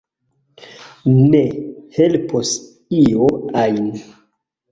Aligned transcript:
Ne 1.33 1.41
helpos 1.97 2.55
io 3.01 3.29
ajn. 3.65 3.93